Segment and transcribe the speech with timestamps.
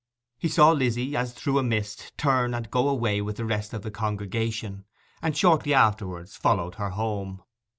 [0.39, 3.83] He saw Lizzy, as through a mist, turn and go away with the rest of
[3.83, 4.83] the congregation;
[5.21, 7.43] and shortly afterwards followed her home.